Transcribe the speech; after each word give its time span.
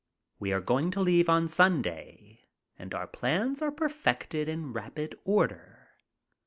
We 0.39 0.51
are 0.51 0.61
going 0.61 0.89
to 0.97 0.99
leave 0.99 1.29
on 1.29 1.47
Sunday 1.47 2.49
and 2.75 2.91
our 2.95 3.05
plans 3.05 3.61
are 3.61 3.69
per 3.71 3.87
fected 3.87 4.47
in 4.47 4.73
rapid 4.73 5.13
fire 5.13 5.21
order. 5.25 5.89